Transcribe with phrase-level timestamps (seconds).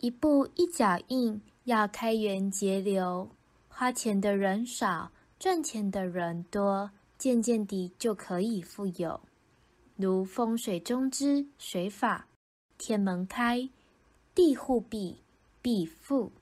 [0.00, 3.28] 一步一脚印要开源节流。
[3.68, 9.20] 花钱的人少赚钱的人多渐渐地就可以富有。
[9.96, 12.26] 如风水中之水法
[12.78, 13.68] 天门开
[14.34, 15.22] 地户闭
[15.60, 16.32] 必富。